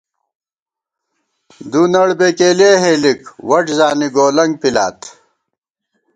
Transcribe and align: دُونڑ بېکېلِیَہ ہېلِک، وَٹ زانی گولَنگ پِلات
دُونڑ 1.71 2.07
بېکېلِیَہ 2.19 2.73
ہېلِک، 2.81 3.21
وَٹ 3.49 3.65
زانی 3.77 4.07
گولَنگ 4.15 4.53
پِلات 4.61 4.99